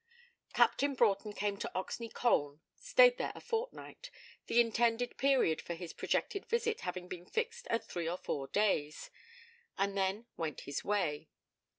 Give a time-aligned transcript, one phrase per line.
[0.55, 4.09] Captain Broughton came to Oxney Colne, stayed there a fortnight
[4.47, 9.11] the intended period for his projected visit having been fixed at three or four days
[9.77, 11.29] and then went his way.